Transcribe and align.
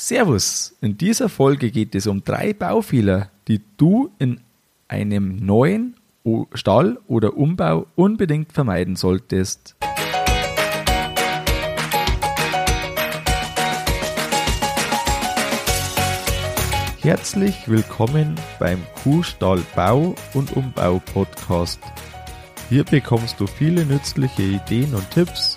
Servus, 0.00 0.76
in 0.80 0.96
dieser 0.96 1.28
Folge 1.28 1.72
geht 1.72 1.96
es 1.96 2.06
um 2.06 2.22
drei 2.22 2.52
Baufehler, 2.52 3.30
die 3.48 3.60
du 3.78 4.12
in 4.20 4.40
einem 4.86 5.44
neuen 5.44 5.96
Stall 6.52 7.00
oder 7.08 7.36
Umbau 7.36 7.88
unbedingt 7.96 8.52
vermeiden 8.52 8.94
solltest. 8.94 9.74
Herzlich 17.00 17.66
willkommen 17.66 18.36
beim 18.60 18.80
Kuhstall 19.02 19.64
Bau 19.74 20.14
und 20.32 20.56
Umbau 20.56 21.02
Podcast. 21.12 21.80
Hier 22.68 22.84
bekommst 22.84 23.40
du 23.40 23.48
viele 23.48 23.84
nützliche 23.84 24.42
Ideen 24.42 24.94
und 24.94 25.10
Tipps 25.10 25.56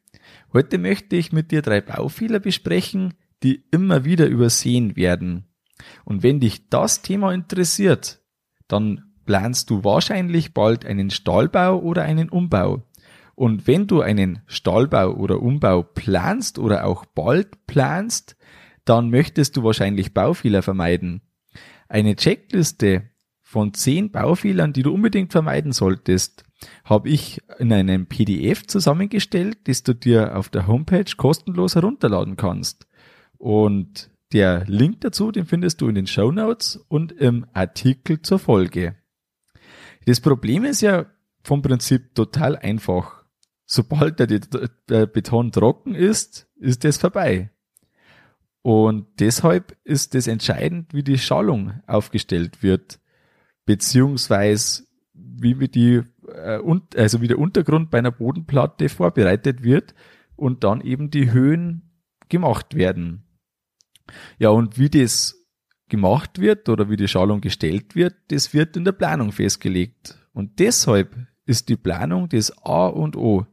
Heute 0.53 0.77
möchte 0.77 1.15
ich 1.15 1.31
mit 1.31 1.51
dir 1.51 1.61
drei 1.61 1.79
Baufehler 1.79 2.39
besprechen, 2.39 3.13
die 3.41 3.63
immer 3.71 4.03
wieder 4.03 4.27
übersehen 4.27 4.95
werden. 4.95 5.45
Und 6.03 6.23
wenn 6.23 6.39
dich 6.39 6.69
das 6.69 7.01
Thema 7.01 7.33
interessiert, 7.33 8.21
dann 8.67 9.13
planst 9.25 9.69
du 9.69 9.83
wahrscheinlich 9.83 10.53
bald 10.53 10.85
einen 10.85 11.09
Stallbau 11.09 11.79
oder 11.79 12.03
einen 12.03 12.29
Umbau. 12.29 12.83
Und 13.35 13.65
wenn 13.65 13.87
du 13.87 14.01
einen 14.01 14.41
Stallbau 14.45 15.13
oder 15.13 15.41
Umbau 15.41 15.83
planst 15.83 16.59
oder 16.59 16.85
auch 16.85 17.05
bald 17.05 17.65
planst, 17.65 18.35
dann 18.83 19.09
möchtest 19.09 19.55
du 19.57 19.63
wahrscheinlich 19.63 20.13
Baufehler 20.13 20.61
vermeiden. 20.61 21.21
Eine 21.87 22.15
Checkliste 22.15 23.09
von 23.41 23.73
zehn 23.73 24.11
Baufehlern, 24.11 24.73
die 24.73 24.83
du 24.83 24.93
unbedingt 24.93 25.31
vermeiden 25.31 25.71
solltest, 25.71 26.43
habe 26.83 27.09
ich 27.09 27.41
in 27.59 27.73
einem 27.73 28.05
PDF 28.05 28.67
zusammengestellt, 28.67 29.57
das 29.65 29.83
du 29.83 29.93
dir 29.93 30.37
auf 30.37 30.49
der 30.49 30.67
Homepage 30.67 31.05
kostenlos 31.17 31.75
herunterladen 31.75 32.37
kannst. 32.37 32.87
Und 33.37 34.11
der 34.33 34.65
Link 34.65 35.01
dazu, 35.01 35.31
den 35.31 35.45
findest 35.45 35.81
du 35.81 35.87
in 35.87 35.95
den 35.95 36.07
Show 36.07 36.31
Notes 36.31 36.77
und 36.87 37.11
im 37.11 37.45
Artikel 37.53 38.21
zur 38.21 38.39
Folge. 38.39 38.95
Das 40.05 40.21
Problem 40.21 40.63
ist 40.63 40.81
ja 40.81 41.05
vom 41.43 41.61
Prinzip 41.61 42.15
total 42.15 42.55
einfach. 42.55 43.23
Sobald 43.65 44.19
der, 44.19 45.05
Beton 45.07 45.51
trocken 45.51 45.95
ist, 45.95 46.47
ist 46.55 46.83
es 46.85 46.97
vorbei. 46.97 47.51
Und 48.61 49.07
deshalb 49.19 49.77
ist 49.83 50.13
es 50.13 50.27
entscheidend, 50.27 50.93
wie 50.93 51.03
die 51.03 51.17
Schallung 51.17 51.81
aufgestellt 51.87 52.61
wird, 52.61 52.99
beziehungsweise 53.65 54.83
wie 55.13 55.59
wir 55.59 55.67
die 55.67 56.03
äh, 56.43 56.59
und, 56.59 56.95
also 56.95 57.21
wie 57.21 57.27
der 57.27 57.39
Untergrund 57.39 57.91
bei 57.91 57.99
einer 57.99 58.11
Bodenplatte 58.11 58.89
vorbereitet 58.89 59.63
wird 59.63 59.93
und 60.35 60.63
dann 60.63 60.81
eben 60.81 61.11
die 61.11 61.31
Höhen 61.31 61.91
gemacht 62.29 62.75
werden. 62.75 63.23
Ja, 64.39 64.49
und 64.49 64.77
wie 64.77 64.89
das 64.89 65.41
gemacht 65.89 66.39
wird 66.39 66.69
oder 66.69 66.89
wie 66.89 66.97
die 66.97 67.07
Schalung 67.07 67.41
gestellt 67.41 67.95
wird, 67.95 68.15
das 68.29 68.53
wird 68.53 68.75
in 68.77 68.85
der 68.85 68.93
Planung 68.93 69.31
festgelegt. 69.31 70.17
Und 70.33 70.59
deshalb 70.59 71.15
ist 71.45 71.69
die 71.69 71.75
Planung 71.75 72.29
das 72.29 72.51
A 72.65 72.87
und 72.87 73.15
O. 73.15 73.45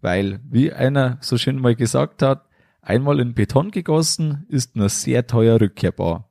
Weil, 0.00 0.40
wie 0.50 0.72
einer 0.72 1.18
so 1.20 1.38
schön 1.38 1.60
mal 1.60 1.76
gesagt 1.76 2.22
hat, 2.22 2.48
einmal 2.80 3.20
in 3.20 3.34
Beton 3.34 3.70
gegossen 3.70 4.44
ist 4.48 4.74
nur 4.76 4.88
sehr 4.88 5.26
teuer 5.26 5.60
rückkehrbar. 5.60 6.30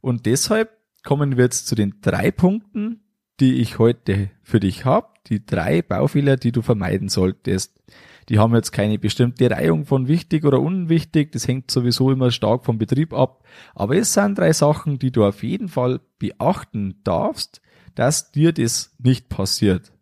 Und 0.00 0.26
deshalb 0.26 0.70
kommen 1.04 1.36
wir 1.36 1.44
jetzt 1.44 1.66
zu 1.66 1.74
den 1.74 2.00
drei 2.00 2.30
Punkten, 2.30 3.03
die 3.40 3.54
ich 3.54 3.78
heute 3.78 4.30
für 4.42 4.60
dich 4.60 4.84
habe, 4.84 5.08
die 5.26 5.44
drei 5.44 5.82
Baufehler, 5.82 6.36
die 6.36 6.52
du 6.52 6.62
vermeiden 6.62 7.08
solltest. 7.08 7.82
Die 8.28 8.38
haben 8.38 8.54
jetzt 8.54 8.72
keine 8.72 8.98
bestimmte 8.98 9.50
Reihung 9.50 9.84
von 9.84 10.08
wichtig 10.08 10.44
oder 10.44 10.60
unwichtig, 10.60 11.32
das 11.32 11.46
hängt 11.46 11.70
sowieso 11.70 12.10
immer 12.10 12.30
stark 12.30 12.64
vom 12.64 12.78
Betrieb 12.78 13.12
ab, 13.12 13.44
aber 13.74 13.96
es 13.96 14.14
sind 14.14 14.38
drei 14.38 14.52
Sachen, 14.52 14.98
die 14.98 15.10
du 15.10 15.24
auf 15.24 15.42
jeden 15.42 15.68
Fall 15.68 16.00
beachten 16.18 17.00
darfst, 17.04 17.60
dass 17.94 18.32
dir 18.32 18.52
das 18.52 18.94
nicht 18.98 19.28
passiert. 19.28 19.92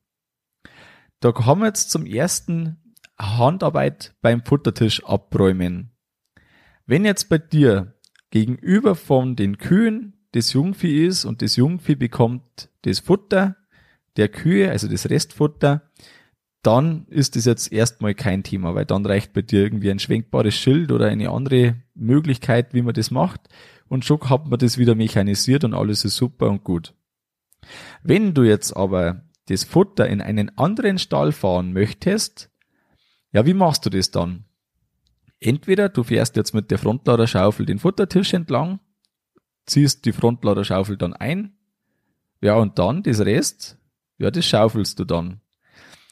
Da 1.21 1.32
kommen 1.32 1.62
wir 1.62 1.69
jetzt 1.69 1.91
zum 1.91 2.06
ersten 2.06 2.94
Handarbeit 3.19 4.15
beim 4.22 4.44
Futtertisch 4.44 5.04
abräumen. 5.04 5.92
Wenn 6.87 7.04
jetzt 7.04 7.28
bei 7.28 7.38
dir 7.38 7.94
gegenüber 8.31 8.94
von 8.94 9.37
den 9.37 9.59
Kühen 9.59 10.22
das 10.32 10.53
Jungvieh 10.53 11.06
ist 11.06 11.25
und 11.25 11.43
das 11.43 11.56
Jungvieh 11.56 11.94
bekommt 11.94 12.70
das 12.82 13.00
Futter 13.00 13.56
der 14.16 14.28
Kühe, 14.28 14.70
also 14.70 14.88
das 14.88 15.09
Restfutter, 15.09 15.91
dann 16.62 17.06
ist 17.09 17.34
das 17.34 17.44
jetzt 17.44 17.72
erstmal 17.72 18.15
kein 18.15 18.42
Thema, 18.42 18.75
weil 18.75 18.84
dann 18.84 19.04
reicht 19.04 19.32
bei 19.32 19.42
dir 19.42 19.62
irgendwie 19.62 19.91
ein 19.91 19.98
schwenkbares 19.98 20.54
Schild 20.54 20.92
oder 20.92 21.06
eine 21.09 21.31
andere 21.31 21.76
Möglichkeit, 21.94 22.72
wie 22.72 22.82
man 22.82 22.94
das 22.94 23.10
macht. 23.10 23.41
Und 23.88 24.04
schon 24.04 24.21
hat 24.31 24.47
man 24.47 24.59
das 24.59 24.78
wieder 24.78 24.94
mechanisiert 24.94 25.65
und 25.65 25.75
alles 25.75 26.04
ist 26.04 26.16
super 26.16 26.48
und 26.48 26.62
gut. 26.62 26.94
Wenn 28.03 28.32
du 28.32 28.42
jetzt 28.42 28.76
aber 28.76 29.22
das 29.47 29.65
Futter 29.65 30.09
in 30.09 30.21
einen 30.21 30.56
anderen 30.56 30.98
Stall 30.98 31.32
fahren 31.32 31.72
möchtest, 31.72 32.50
ja, 33.32 33.44
wie 33.44 33.54
machst 33.54 33.84
du 33.84 33.91
das 33.91 34.10
dann? 34.10 34.44
Entweder 35.41 35.88
du 35.88 36.04
fährst 36.04 36.37
jetzt 36.37 36.54
mit 36.54 36.71
der 36.71 36.78
Frontladerschaufel 36.78 37.66
den 37.66 37.81
Futtertisch 37.81 38.32
entlang 38.34 38.78
ziehst 39.66 40.04
die 40.04 40.12
Frontladerschaufel 40.12 40.96
dann 40.96 41.14
ein. 41.14 41.56
Ja, 42.40 42.56
und 42.56 42.78
dann 42.78 43.02
das 43.02 43.20
Rest, 43.20 43.78
ja, 44.18 44.30
das 44.30 44.46
schaufelst 44.46 44.98
du 44.98 45.04
dann. 45.04 45.40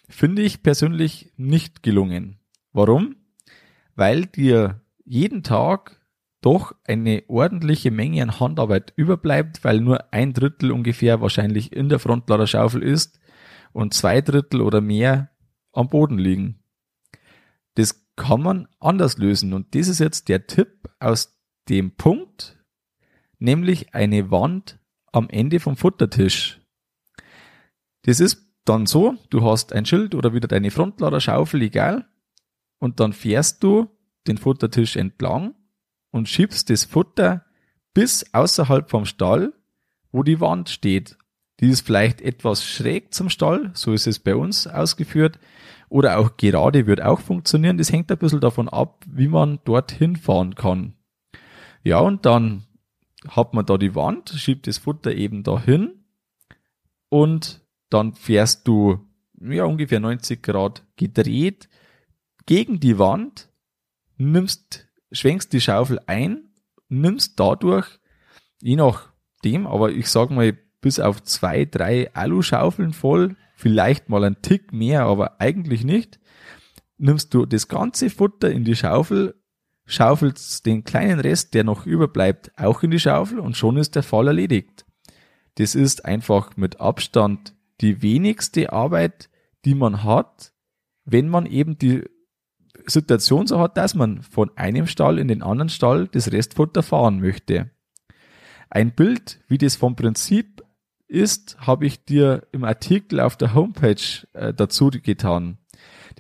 Finde 0.09 0.43
ich 0.43 0.63
persönlich 0.63 1.33
nicht 1.37 1.83
gelungen. 1.83 2.39
Warum? 2.73 3.17
Weil 3.95 4.27
dir 4.27 4.81
jeden 5.05 5.43
Tag 5.43 6.01
doch 6.41 6.75
eine 6.85 7.25
ordentliche 7.29 7.91
Menge 7.91 8.23
an 8.23 8.41
Handarbeit 8.41 8.93
überbleibt, 8.97 9.63
weil 9.63 9.81
nur 9.81 10.13
ein 10.13 10.33
Drittel 10.33 10.73
ungefähr 10.73 11.21
wahrscheinlich 11.21 11.73
in 11.73 11.89
der 11.89 11.99
Frontladerschaufel 11.99 12.83
ist 12.83 13.21
und 13.73 13.95
zwei 13.95 14.21
Drittel 14.21 14.63
oder 14.63 14.81
mehr 14.81 15.31
am 15.73 15.89
Boden 15.89 16.19
liegen. 16.19 16.63
Das 17.75 18.07
kann 18.17 18.43
man 18.43 18.69
anders 18.81 19.19
lösen 19.19 19.53
und 19.53 19.75
das 19.75 19.89
ist 19.89 20.01
jetzt 20.01 20.29
der 20.29 20.47
Tipp 20.47 20.89
aus 20.99 21.39
dem 21.69 21.97
Punkt, 21.97 22.59
nämlich 23.41 23.95
eine 23.95 24.31
Wand 24.31 24.79
am 25.13 25.29
Ende 25.29 25.59
vom 25.59 25.77
Futtertisch. 25.77 26.61
Das 28.03 28.21
ist 28.21 28.47
dann 28.65 28.87
so, 28.87 29.17
du 29.31 29.43
hast 29.43 29.73
ein 29.73 29.87
Schild 29.87 30.15
oder 30.15 30.33
wieder 30.33 30.47
deine 30.47 30.71
Frontladerschaufel, 30.71 31.63
egal, 31.63 32.07
und 32.79 33.01
dann 33.01 33.13
fährst 33.13 33.63
du 33.63 33.89
den 34.27 34.39
Futtertisch 34.39 34.97
entlang 34.97 35.55
und 36.11 36.29
schiebst 36.29 36.71
das 36.71 36.85
Futter 36.85 37.45
bis 37.95 38.33
außerhalb 38.33 38.89
vom 38.89 39.05
Stall, 39.05 39.53
wo 40.13 40.23
die 40.23 40.41
Wand 40.41 40.69
steht. 40.69 41.19
Die 41.61 41.69
ist 41.69 41.87
vielleicht 41.87 42.21
etwas 42.21 42.65
schräg 42.65 43.13
zum 43.13 43.29
Stall, 43.29 43.71
so 43.75 43.93
ist 43.93 44.07
es 44.07 44.19
bei 44.19 44.35
uns 44.35 44.67
ausgeführt, 44.67 45.39
oder 45.89 46.19
auch 46.19 46.37
gerade 46.37 46.87
wird 46.87 47.03
auch 47.03 47.21
funktionieren. 47.21 47.77
Das 47.77 47.93
hängt 47.93 48.11
ein 48.11 48.19
bisschen 48.19 48.41
davon 48.41 48.69
ab, 48.69 49.05
wie 49.07 49.29
man 49.29 49.59
dorthin 49.65 50.17
fahren 50.17 50.55
kann. 50.55 50.95
Ja, 51.83 51.99
und 51.99 52.25
dann 52.25 52.65
hat 53.29 53.55
man 53.55 53.67
da 53.67 53.77
die 53.77 53.95
Wand, 53.95 54.31
schiebt 54.31 54.67
das 54.67 54.79
Futter 54.79 55.15
eben 55.15 55.43
dahin 55.43 56.05
und 57.09 57.67
dann 57.91 58.15
fährst 58.15 58.67
du 58.67 59.01
ja 59.41 59.65
ungefähr 59.65 60.01
90 60.01 60.43
Grad 60.43 60.87
gedreht 60.97 61.69
gegen 62.47 62.81
die 62.81 62.99
Wand, 62.99 63.51
nimmst, 64.17 64.89
schwenkst 65.13 65.53
die 65.53 65.61
Schaufel 65.61 66.01
ein, 66.07 66.51
nimmst 66.89 67.39
dadurch, 67.39 67.87
je 68.61 68.77
nachdem, 68.77 69.67
aber 69.67 69.93
ich 69.93 70.09
sag 70.09 70.31
mal 70.31 70.57
bis 70.81 70.99
auf 70.99 71.23
zwei, 71.23 71.65
drei 71.65 72.13
Aluschaufeln 72.15 72.93
voll, 72.93 73.37
vielleicht 73.57 74.09
mal 74.09 74.25
ein 74.25 74.41
Tick 74.41 74.73
mehr, 74.73 75.05
aber 75.05 75.41
eigentlich 75.41 75.85
nicht, 75.85 76.19
nimmst 76.97 77.35
du 77.35 77.47
das 77.47 77.69
ganze 77.69 78.11
Futter 78.11 78.51
in 78.51 78.65
die 78.65 78.77
Schaufel 78.77 79.40
schaufelst 79.91 80.65
den 80.67 80.85
kleinen 80.85 81.21
Rest, 81.21 81.55
der 81.55 81.65
noch 81.65 81.85
überbleibt, 81.85 82.53
auch 82.57 82.83
in 82.83 82.91
die 82.91 83.01
Schaufel 83.01 83.41
und 83.41 83.57
schon 83.57 83.77
ist 83.77 83.95
der 83.97 84.03
Fall 84.03 84.29
erledigt. 84.29 84.87
Das 85.57 85.75
ist 85.75 86.05
einfach 86.05 86.57
mit 86.57 86.81
Abstand 86.81 87.55
die 87.81 88.03
wenigste 88.03 88.73
Arbeit, 88.73 89.29
die 89.65 89.75
man 89.75 90.05
hat, 90.05 90.53
wenn 91.05 91.29
man 91.29 91.47
eben 91.47 91.77
die 91.77 92.05
Situation 92.87 93.47
so 93.47 93.59
hat, 93.59 93.77
dass 93.77 93.95
man 93.95 94.23
von 94.23 94.51
einem 94.57 94.87
Stall 94.87 95.19
in 95.19 95.29
den 95.29 95.43
anderen 95.43 95.69
Stall 95.69 96.09
das 96.09 96.31
Restfutter 96.33 96.83
fahren 96.83 97.21
möchte. 97.21 97.71
Ein 98.71 98.93
Bild, 98.93 99.41
wie 99.49 99.59
das 99.59 99.77
vom 99.77 99.97
Prinzip 99.97 100.63
ist, 101.09 101.57
habe 101.59 101.87
ich 101.87 102.05
dir 102.05 102.47
im 102.53 102.63
Artikel 102.65 103.19
auf 103.19 103.37
der 103.37 103.55
Homepage 103.55 104.27
äh, 104.33 104.55
dazu 104.55 104.91
getan. 104.91 105.59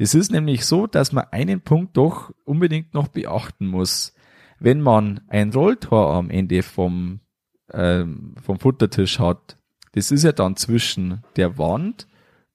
Das 0.00 0.14
ist 0.14 0.32
nämlich 0.32 0.64
so, 0.64 0.86
dass 0.86 1.12
man 1.12 1.26
einen 1.30 1.60
Punkt 1.60 1.98
doch 1.98 2.32
unbedingt 2.46 2.94
noch 2.94 3.08
beachten 3.08 3.66
muss. 3.66 4.14
Wenn 4.58 4.80
man 4.80 5.20
ein 5.28 5.52
Rolltor 5.52 6.14
am 6.14 6.30
Ende 6.30 6.62
vom, 6.62 7.20
ähm, 7.70 8.34
vom 8.42 8.58
Futtertisch 8.58 9.18
hat, 9.18 9.58
das 9.92 10.10
ist 10.10 10.22
ja 10.22 10.32
dann 10.32 10.56
zwischen 10.56 11.22
der 11.36 11.58
Wand 11.58 12.08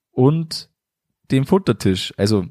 und 0.09 0.71
dem 1.30 1.45
Futtertisch, 1.45 2.15
also 2.18 2.47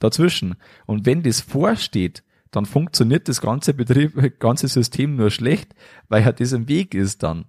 dazwischen. 0.00 0.56
Und 0.84 1.06
wenn 1.06 1.22
das 1.22 1.40
vorsteht, 1.40 2.22
dann 2.50 2.66
funktioniert 2.66 3.30
das 3.30 3.40
ganze 3.40 3.72
Betrieb, 3.72 4.38
ganze 4.38 4.68
System 4.68 5.16
nur 5.16 5.30
schlecht, 5.30 5.74
weil 6.10 6.26
halt 6.26 6.40
das 6.40 6.52
im 6.52 6.68
Weg 6.68 6.94
ist 6.94 7.22
dann. 7.22 7.46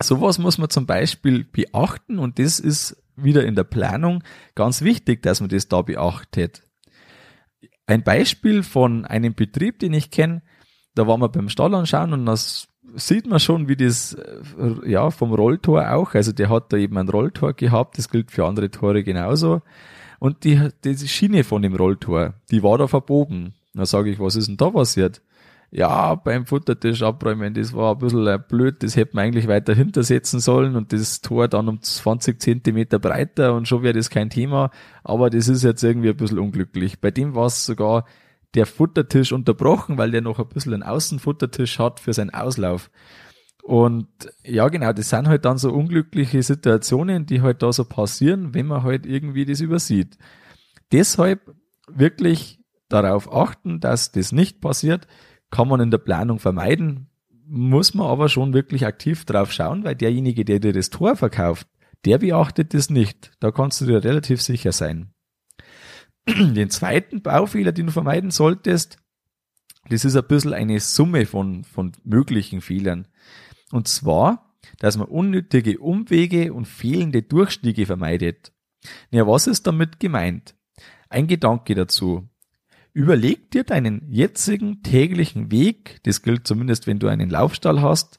Sowas 0.00 0.38
muss 0.38 0.58
man 0.58 0.70
zum 0.70 0.86
Beispiel 0.86 1.42
beachten 1.42 2.20
und 2.20 2.38
das 2.38 2.60
ist 2.60 3.02
wieder 3.22 3.44
in 3.44 3.54
der 3.54 3.64
Planung 3.64 4.22
ganz 4.54 4.82
wichtig, 4.82 5.22
dass 5.22 5.40
man 5.40 5.48
das 5.48 5.68
da 5.68 5.82
beachtet. 5.82 6.62
Ein 7.86 8.02
Beispiel 8.02 8.62
von 8.62 9.04
einem 9.04 9.34
Betrieb, 9.34 9.78
den 9.78 9.94
ich 9.94 10.10
kenne, 10.10 10.42
da 10.94 11.06
waren 11.06 11.20
wir 11.20 11.28
beim 11.28 11.48
Stall 11.48 11.74
anschauen 11.74 12.12
und 12.12 12.26
das 12.26 12.68
sieht 12.96 13.26
man 13.26 13.40
schon, 13.40 13.68
wie 13.68 13.76
das, 13.76 14.14
äh, 14.14 14.90
ja, 14.90 15.10
vom 15.10 15.32
Rolltor 15.32 15.92
auch, 15.92 16.14
also 16.14 16.32
der 16.32 16.48
hat 16.48 16.72
da 16.72 16.76
eben 16.76 16.96
ein 16.98 17.08
Rolltor 17.08 17.52
gehabt, 17.52 17.98
das 17.98 18.08
gilt 18.08 18.30
für 18.30 18.46
andere 18.46 18.70
Tore 18.70 19.02
genauso. 19.02 19.62
Und 20.18 20.44
die, 20.44 20.68
die 20.84 20.96
Schiene 20.96 21.44
von 21.44 21.62
dem 21.62 21.76
Rolltor, 21.76 22.34
die 22.50 22.62
war 22.62 22.78
da 22.78 22.88
verbogen. 22.88 23.54
Da 23.72 23.86
sage 23.86 24.10
ich, 24.10 24.18
was 24.18 24.34
ist 24.34 24.48
denn 24.48 24.56
da 24.56 24.70
passiert? 24.70 25.22
Ja, 25.70 26.14
beim 26.14 26.46
Futtertisch 26.46 27.02
abräumen, 27.02 27.52
das 27.52 27.74
war 27.74 27.92
ein 27.94 27.98
bisschen 27.98 28.42
blöd, 28.48 28.82
das 28.82 28.96
hätte 28.96 29.14
man 29.14 29.26
eigentlich 29.26 29.48
weiter 29.48 29.74
hintersetzen 29.74 30.40
sollen 30.40 30.76
und 30.76 30.94
das 30.94 31.20
Tor 31.20 31.46
dann 31.46 31.68
um 31.68 31.82
20 31.82 32.40
Zentimeter 32.40 32.98
breiter 32.98 33.54
und 33.54 33.68
schon 33.68 33.82
wäre 33.82 33.92
das 33.92 34.08
kein 34.08 34.30
Thema, 34.30 34.70
aber 35.04 35.28
das 35.28 35.46
ist 35.46 35.64
jetzt 35.64 35.82
irgendwie 35.82 36.08
ein 36.08 36.16
bisschen 36.16 36.38
unglücklich. 36.38 37.00
Bei 37.00 37.10
dem 37.10 37.34
war 37.34 37.46
es 37.46 37.66
sogar 37.66 38.06
der 38.54 38.64
Futtertisch 38.64 39.32
unterbrochen, 39.32 39.98
weil 39.98 40.10
der 40.10 40.22
noch 40.22 40.38
ein 40.38 40.48
bisschen 40.48 40.72
einen 40.72 40.82
Außenfuttertisch 40.82 41.78
hat 41.78 42.00
für 42.00 42.14
seinen 42.14 42.30
Auslauf. 42.30 42.90
Und 43.62 44.08
ja, 44.44 44.66
genau, 44.68 44.94
das 44.94 45.10
sind 45.10 45.28
halt 45.28 45.44
dann 45.44 45.58
so 45.58 45.70
unglückliche 45.70 46.42
Situationen, 46.42 47.26
die 47.26 47.42
halt 47.42 47.62
da 47.62 47.70
so 47.70 47.84
passieren, 47.84 48.54
wenn 48.54 48.66
man 48.66 48.84
halt 48.84 49.04
irgendwie 49.04 49.44
das 49.44 49.60
übersieht. 49.60 50.16
Deshalb 50.92 51.54
wirklich 51.86 52.58
darauf 52.88 53.30
achten, 53.30 53.80
dass 53.80 54.12
das 54.12 54.32
nicht 54.32 54.62
passiert, 54.62 55.06
kann 55.50 55.68
man 55.68 55.80
in 55.80 55.90
der 55.90 55.98
Planung 55.98 56.38
vermeiden, 56.38 57.08
muss 57.46 57.94
man 57.94 58.06
aber 58.06 58.28
schon 58.28 58.52
wirklich 58.52 58.84
aktiv 58.84 59.24
drauf 59.24 59.52
schauen, 59.52 59.84
weil 59.84 59.94
derjenige, 59.94 60.44
der 60.44 60.60
dir 60.60 60.72
das 60.72 60.90
Tor 60.90 61.16
verkauft, 61.16 61.66
der 62.04 62.18
beachtet 62.18 62.74
das 62.74 62.90
nicht. 62.90 63.32
Da 63.40 63.50
kannst 63.50 63.80
du 63.80 63.86
dir 63.86 64.04
relativ 64.04 64.42
sicher 64.42 64.72
sein. 64.72 65.12
Den 66.28 66.70
zweiten 66.70 67.22
Baufehler, 67.22 67.72
den 67.72 67.86
du 67.86 67.92
vermeiden 67.92 68.30
solltest, 68.30 68.98
das 69.88 70.04
ist 70.04 70.16
ein 70.16 70.26
bisschen 70.26 70.52
eine 70.52 70.80
Summe 70.80 71.24
von, 71.24 71.64
von 71.64 71.92
möglichen 72.04 72.60
Fehlern. 72.60 73.08
Und 73.72 73.88
zwar, 73.88 74.54
dass 74.78 74.98
man 74.98 75.08
unnötige 75.08 75.78
Umwege 75.78 76.52
und 76.52 76.66
fehlende 76.66 77.22
Durchstiege 77.22 77.86
vermeidet. 77.86 78.52
Ja, 79.10 79.26
was 79.26 79.46
ist 79.46 79.66
damit 79.66 79.98
gemeint? 79.98 80.54
Ein 81.08 81.26
Gedanke 81.26 81.74
dazu. 81.74 82.28
Überleg 82.98 83.52
dir 83.52 83.62
deinen 83.62 84.10
jetzigen 84.10 84.82
täglichen 84.82 85.52
Weg, 85.52 86.00
das 86.02 86.20
gilt 86.22 86.48
zumindest, 86.48 86.88
wenn 86.88 86.98
du 86.98 87.06
einen 87.06 87.30
Laufstall 87.30 87.80
hast, 87.80 88.18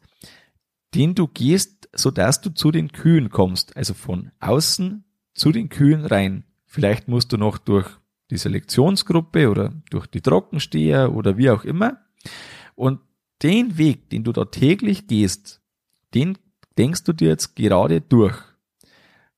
den 0.95 1.15
du 1.15 1.27
gehst, 1.27 1.89
so 1.93 2.11
dass 2.11 2.39
du 2.39 2.51
zu 2.51 2.71
den 2.71 2.93
Kühen 2.93 3.29
kommst, 3.29 3.75
also 3.75 3.93
von 3.93 4.31
außen 4.39 5.03
zu 5.33 5.51
den 5.51 5.67
Kühen 5.67 6.05
rein. 6.05 6.45
Vielleicht 6.65 7.09
musst 7.09 7.33
du 7.33 7.37
noch 7.37 7.57
durch 7.57 7.89
die 8.31 8.37
Selektionsgruppe 8.37 9.49
oder 9.49 9.73
durch 9.89 10.07
die 10.07 10.21
Trockensteher 10.21 11.13
oder 11.13 11.35
wie 11.35 11.49
auch 11.49 11.65
immer. 11.65 11.97
Und 12.75 13.01
den 13.43 13.77
Weg, 13.77 14.09
den 14.11 14.23
du 14.23 14.31
da 14.31 14.45
täglich 14.45 15.07
gehst, 15.07 15.61
den 16.13 16.37
denkst 16.77 17.03
du 17.03 17.11
dir 17.11 17.27
jetzt 17.27 17.57
gerade 17.57 17.99
durch. 17.99 18.41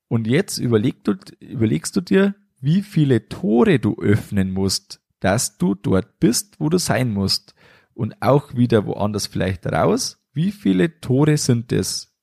Und 0.07 0.27
jetzt 0.27 0.59
überleg 0.59 1.03
du, 1.03 1.15
überlegst 1.39 1.95
du 1.95 2.01
dir, 2.01 2.35
wie 2.59 2.83
viele 2.83 3.27
Tore 3.27 3.79
du 3.79 3.95
öffnen 3.99 4.51
musst, 4.51 5.00
dass 5.21 5.57
du 5.57 5.75
dort 5.75 6.19
bist, 6.19 6.59
wo 6.59 6.68
du 6.68 6.77
sein 6.77 7.13
musst. 7.13 7.56
Und 7.94 8.21
auch 8.21 8.56
wieder 8.56 8.85
woanders 8.85 9.27
vielleicht 9.27 9.65
raus. 9.65 10.21
Wie 10.33 10.51
viele 10.51 11.00
Tore 11.00 11.38
sind 11.38 11.71
es? 11.71 12.13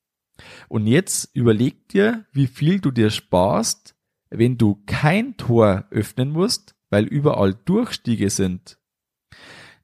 Und 0.69 0.87
jetzt 0.87 1.35
überleg 1.35 1.89
dir, 1.89 2.27
wie 2.33 2.47
viel 2.47 2.81
du 2.81 2.91
dir 2.91 3.11
sparst, 3.11 3.95
wenn 4.31 4.59
du 4.59 4.83
kein 4.87 5.37
Tor 5.37 5.87
öffnen 5.91 6.31
musst, 6.31 6.75
weil 6.91 7.05
überall 7.05 7.55
Durchstiege 7.55 8.31
sind. 8.31 8.79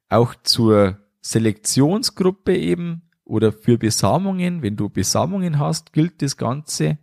Auch 0.09 0.35
zur 0.43 0.99
Selektionsgruppe 1.21 2.55
eben 2.55 3.09
oder 3.23 3.51
für 3.51 3.77
Besamungen, 3.77 4.61
wenn 4.61 4.75
du 4.75 4.89
Besamungen 4.89 5.59
hast, 5.59 5.93
gilt 5.93 6.21
das 6.21 6.37
Ganze. 6.37 6.99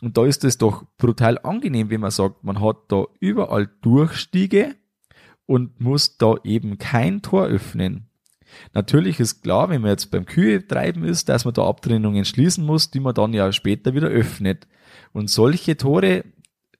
Und 0.00 0.16
da 0.16 0.24
ist 0.24 0.44
es 0.44 0.58
doch 0.58 0.86
brutal 0.96 1.38
angenehm, 1.38 1.90
wenn 1.90 2.00
man 2.00 2.10
sagt, 2.10 2.44
man 2.44 2.60
hat 2.60 2.76
da 2.88 3.04
überall 3.20 3.68
Durchstiege 3.82 4.76
und 5.48 5.80
muss 5.80 6.18
da 6.18 6.34
eben 6.44 6.76
kein 6.76 7.22
Tor 7.22 7.46
öffnen. 7.46 8.10
Natürlich 8.74 9.18
ist 9.18 9.42
klar, 9.42 9.70
wenn 9.70 9.80
man 9.80 9.90
jetzt 9.90 10.10
beim 10.10 10.26
Kühe 10.26 10.66
treiben 10.66 11.04
ist, 11.04 11.30
dass 11.30 11.46
man 11.46 11.54
da 11.54 11.66
Abtrennungen 11.66 12.26
schließen 12.26 12.64
muss, 12.64 12.90
die 12.90 13.00
man 13.00 13.14
dann 13.14 13.32
ja 13.32 13.50
später 13.50 13.94
wieder 13.94 14.08
öffnet. 14.08 14.68
Und 15.12 15.30
solche 15.30 15.78
Tore, 15.78 16.24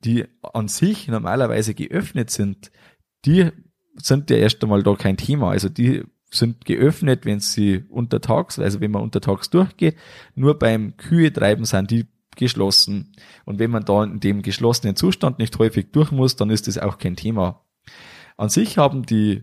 die 0.05 0.26
an 0.43 0.69
sich 0.69 1.09
normalerweise 1.09 1.73
geöffnet 1.73 2.31
sind, 2.31 2.70
die 3.25 3.49
sind 3.97 4.29
ja 4.29 4.37
erst 4.37 4.62
einmal 4.62 4.82
da 4.82 4.94
kein 4.94 5.17
Thema. 5.17 5.50
Also 5.50 5.70
die 5.70 6.03
sind 6.31 6.67
geöffnet, 6.67 7.25
wenn 7.25 7.41
sie 7.41 7.85
untertags, 7.88 8.59
also 8.59 8.82
wenn 8.82 8.91
man 8.91 9.03
untertags 9.03 9.49
durchgeht. 9.49 9.97
Nur 10.35 10.59
beim 10.59 10.99
Kühe 10.99 11.32
treiben 11.32 11.65
sind 11.65 11.91
die 11.91 12.06
geschlossen. 12.37 13.12
Und 13.47 13.59
wenn 13.59 13.70
man 13.70 13.87
da 13.87 14.05
in 14.05 14.20
dem 14.20 14.43
geschlossenen 14.43 14.94
Zustand 14.94 15.38
nicht 15.38 15.59
häufig 15.59 15.91
durch 15.91 16.12
muss, 16.12 16.37
dann 16.37 16.50
ist 16.50 16.69
das 16.69 16.76
auch 16.76 16.99
kein 16.99 17.17
Thema. 17.17 17.65
An 18.38 18.49
sich 18.49 18.79
haben 18.79 19.05
die 19.05 19.43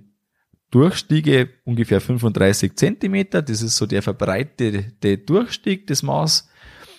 Durchstiege 0.71 1.49
ungefähr 1.65 2.01
35 2.01 2.75
Zentimeter. 2.75 3.41
Das 3.41 3.61
ist 3.61 3.75
so 3.77 3.85
der 3.85 4.01
verbreitete 4.01 5.17
Durchstieg 5.17 5.85
des 5.85 6.01
Maß. 6.01 6.49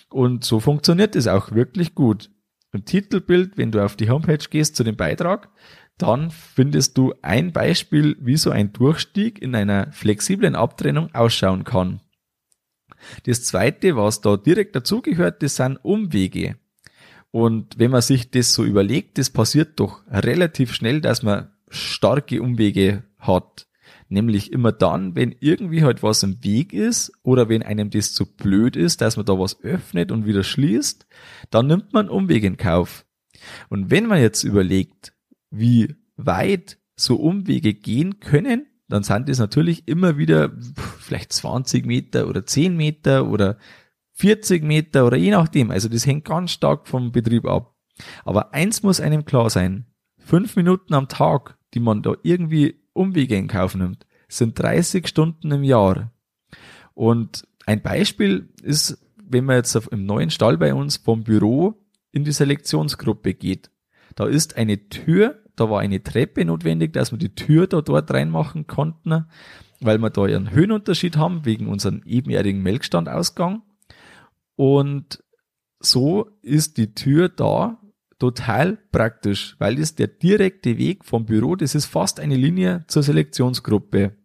Und 0.09 0.45
so 0.45 0.59
funktioniert 0.59 1.15
es 1.15 1.27
auch 1.27 1.51
wirklich 1.51 1.95
gut. 1.95 2.29
Im 2.71 2.85
Titelbild, 2.85 3.57
wenn 3.57 3.71
du 3.71 3.83
auf 3.83 3.95
die 3.95 4.09
Homepage 4.09 4.45
gehst 4.49 4.75
zu 4.75 4.83
dem 4.83 4.95
Beitrag, 4.95 5.49
dann 5.97 6.29
findest 6.29 6.97
du 6.97 7.15
ein 7.23 7.51
Beispiel, 7.51 8.15
wie 8.19 8.37
so 8.37 8.51
ein 8.51 8.71
Durchstieg 8.73 9.41
in 9.41 9.55
einer 9.55 9.91
flexiblen 9.91 10.55
Abtrennung 10.55 11.13
ausschauen 11.15 11.63
kann. 11.63 12.01
Das 13.25 13.43
zweite, 13.43 13.95
was 13.95 14.21
da 14.21 14.37
direkt 14.37 14.75
dazugehört, 14.75 15.41
das 15.41 15.55
sind 15.55 15.77
Umwege. 15.83 16.57
Und 17.31 17.79
wenn 17.79 17.91
man 17.91 18.01
sich 18.01 18.29
das 18.29 18.53
so 18.53 18.63
überlegt, 18.63 19.17
das 19.17 19.31
passiert 19.31 19.79
doch 19.79 20.03
relativ 20.09 20.73
schnell, 20.73 21.01
dass 21.01 21.23
man 21.23 21.49
starke 21.69 22.41
Umwege 22.41 23.03
hat. 23.19 23.67
Nämlich 24.09 24.53
immer 24.53 24.71
dann, 24.71 25.15
wenn 25.15 25.35
irgendwie 25.39 25.83
halt 25.83 26.01
was 26.01 26.23
im 26.23 26.43
Weg 26.43 26.71
ist 26.71 27.11
oder 27.23 27.49
wenn 27.49 27.63
einem 27.63 27.89
das 27.89 28.13
zu 28.13 28.25
blöd 28.25 28.75
ist, 28.75 29.01
dass 29.01 29.17
man 29.17 29.25
da 29.25 29.37
was 29.37 29.61
öffnet 29.63 30.11
und 30.11 30.25
wieder 30.25 30.43
schließt, 30.43 31.05
dann 31.49 31.67
nimmt 31.67 31.93
man 31.93 32.09
Umweg 32.09 32.43
in 32.43 32.57
Kauf. 32.57 33.05
Und 33.69 33.91
wenn 33.91 34.07
man 34.07 34.21
jetzt 34.21 34.43
überlegt, 34.43 35.13
wie 35.49 35.95
weit 36.15 36.77
so 36.95 37.17
Umwege 37.17 37.73
gehen 37.73 38.19
können, 38.19 38.65
dann 38.87 39.03
sind 39.03 39.27
das 39.27 39.39
natürlich 39.39 39.87
immer 39.87 40.17
wieder 40.17 40.53
vielleicht 40.99 41.33
20 41.33 41.85
Meter 41.85 42.27
oder 42.27 42.45
10 42.45 42.75
Meter 42.75 43.27
oder 43.27 43.57
40 44.13 44.63
Meter 44.63 45.05
oder 45.05 45.17
je 45.17 45.31
nachdem. 45.31 45.71
Also 45.71 45.89
das 45.89 46.05
hängt 46.05 46.25
ganz 46.25 46.51
stark 46.51 46.87
vom 46.87 47.11
Betrieb 47.11 47.45
ab. 47.45 47.75
Aber 48.23 48.53
eins 48.53 48.83
muss 48.83 49.01
einem 49.01 49.25
klar 49.25 49.49
sein. 49.49 49.85
Fünf 50.17 50.55
Minuten 50.55 50.93
am 50.93 51.07
Tag 51.07 51.56
die 51.73 51.79
man 51.79 52.01
da 52.01 52.13
irgendwie 52.23 52.79
Umwege 52.93 53.35
in 53.35 53.47
Kauf 53.47 53.75
nimmt, 53.75 54.05
sind 54.27 54.59
30 54.59 55.07
Stunden 55.07 55.51
im 55.51 55.63
Jahr. 55.63 56.11
Und 56.93 57.47
ein 57.65 57.81
Beispiel 57.81 58.49
ist, 58.61 58.97
wenn 59.17 59.45
man 59.45 59.57
jetzt 59.57 59.75
im 59.75 60.05
neuen 60.05 60.29
Stall 60.29 60.57
bei 60.57 60.73
uns 60.73 60.97
vom 60.97 61.23
Büro 61.23 61.75
in 62.11 62.23
die 62.23 62.31
Selektionsgruppe 62.31 63.33
geht. 63.33 63.69
Da 64.15 64.25
ist 64.25 64.57
eine 64.57 64.89
Tür, 64.89 65.43
da 65.55 65.69
war 65.69 65.81
eine 65.81 66.01
Treppe 66.01 66.45
notwendig, 66.45 66.93
dass 66.93 67.11
wir 67.11 67.19
die 67.19 67.35
Tür 67.35 67.67
da 67.67 67.81
dort 67.81 68.11
reinmachen 68.11 68.67
konnten, 68.67 69.25
weil 69.79 69.97
wir 69.99 70.09
da 70.09 70.23
einen 70.23 70.51
Höhenunterschied 70.51 71.17
haben 71.17 71.45
wegen 71.45 71.67
unserem 71.67 72.01
ebenjährigen 72.05 72.63
Melkstandausgang. 72.63 73.61
Und 74.55 75.23
so 75.79 76.31
ist 76.41 76.77
die 76.77 76.95
Tür 76.95 77.29
da 77.29 77.79
total 78.19 78.77
praktisch, 78.91 79.55
weil 79.59 79.75
das 79.75 79.95
der 79.95 80.07
direkte 80.07 80.77
Weg 80.77 81.05
vom 81.05 81.25
Büro, 81.25 81.55
das 81.55 81.75
ist 81.75 81.85
fast 81.85 82.19
eine 82.19 82.35
Linie 82.35 82.85
zur 82.87 83.03
Selektionsgruppe. 83.03 84.15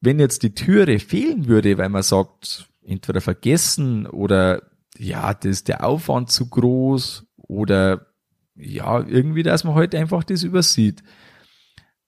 wenn 0.00 0.20
jetzt 0.20 0.42
die 0.42 0.54
Türe 0.54 1.00
fehlen 1.00 1.48
würde, 1.48 1.78
weil 1.78 1.88
man 1.88 2.02
sagt, 2.02 2.68
entweder 2.84 3.20
vergessen 3.20 4.06
oder 4.06 4.62
ja, 4.98 5.34
das 5.34 5.50
ist 5.50 5.68
der 5.68 5.84
Aufwand 5.84 6.30
zu 6.30 6.48
groß 6.48 7.26
oder 7.36 8.06
ja, 8.54 9.00
irgendwie, 9.00 9.42
dass 9.42 9.64
man 9.64 9.74
heute 9.74 9.96
halt 9.96 10.02
einfach 10.02 10.24
das 10.24 10.42
übersieht, 10.42 11.02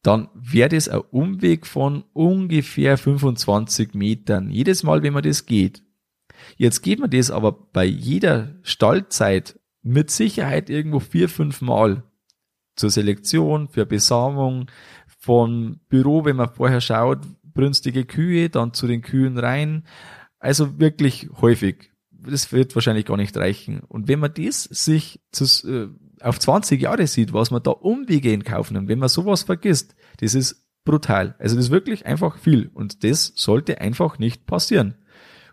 dann 0.02 0.28
wäre 0.34 0.70
das 0.70 0.88
ein 0.88 1.00
Umweg 1.10 1.66
von 1.66 2.04
ungefähr 2.12 2.96
25 2.96 3.94
Metern. 3.94 4.50
Jedes 4.50 4.82
Mal, 4.82 5.02
wenn 5.02 5.12
man 5.12 5.22
das 5.22 5.46
geht. 5.46 5.82
Jetzt 6.56 6.82
geht 6.82 7.00
man 7.00 7.10
das 7.10 7.30
aber 7.30 7.52
bei 7.52 7.84
jeder 7.84 8.54
Stallzeit 8.62 9.57
mit 9.82 10.10
Sicherheit 10.10 10.70
irgendwo 10.70 11.00
vier, 11.00 11.28
fünf 11.28 11.60
Mal 11.60 12.02
zur 12.76 12.90
Selektion, 12.90 13.68
für 13.68 13.86
Besamung, 13.86 14.70
von 15.18 15.80
Büro, 15.88 16.24
wenn 16.24 16.36
man 16.36 16.52
vorher 16.52 16.80
schaut, 16.80 17.18
brünstige 17.42 18.04
Kühe, 18.04 18.50
dann 18.50 18.72
zu 18.72 18.86
den 18.86 19.02
Kühen 19.02 19.36
rein. 19.36 19.84
Also 20.38 20.78
wirklich 20.78 21.28
häufig. 21.40 21.90
Das 22.10 22.52
wird 22.52 22.74
wahrscheinlich 22.74 23.04
gar 23.04 23.16
nicht 23.16 23.36
reichen. 23.36 23.80
Und 23.80 24.08
wenn 24.08 24.20
man 24.20 24.32
das 24.32 24.62
sich 24.64 25.20
äh, 25.40 25.88
auf 26.20 26.38
20 26.38 26.80
Jahre 26.80 27.06
sieht, 27.06 27.32
was 27.32 27.50
man 27.50 27.62
da 27.62 27.72
Umwege 27.72 28.32
in 28.32 28.44
Kauf 28.44 28.70
nimmt, 28.70 28.88
wenn 28.88 28.98
man 28.98 29.08
sowas 29.08 29.42
vergisst, 29.42 29.96
das 30.20 30.34
ist 30.34 30.68
brutal. 30.84 31.34
Also 31.38 31.56
das 31.56 31.66
ist 31.66 31.70
wirklich 31.70 32.06
einfach 32.06 32.38
viel. 32.38 32.70
Und 32.72 33.04
das 33.04 33.32
sollte 33.34 33.80
einfach 33.80 34.18
nicht 34.18 34.46
passieren. 34.46 34.94